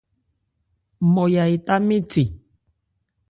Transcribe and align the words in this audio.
Nmɔya 1.05 1.43
etá 1.55 1.73
mɛ́n 1.87 2.01
thè. 2.11 2.23